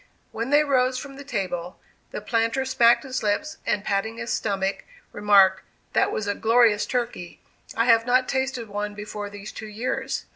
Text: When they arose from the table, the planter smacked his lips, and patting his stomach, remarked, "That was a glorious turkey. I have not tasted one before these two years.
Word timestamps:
When 0.31 0.49
they 0.49 0.61
arose 0.61 0.97
from 0.97 1.15
the 1.17 1.23
table, 1.23 1.77
the 2.09 2.21
planter 2.21 2.65
smacked 2.65 3.03
his 3.03 3.21
lips, 3.21 3.57
and 3.67 3.83
patting 3.83 4.17
his 4.17 4.33
stomach, 4.33 4.83
remarked, 5.11 5.61
"That 5.93 6.11
was 6.11 6.25
a 6.25 6.33
glorious 6.33 6.87
turkey. 6.87 7.39
I 7.77 7.85
have 7.85 8.07
not 8.07 8.27
tasted 8.27 8.67
one 8.67 8.95
before 8.95 9.29
these 9.29 9.51
two 9.51 9.67
years. 9.67 10.25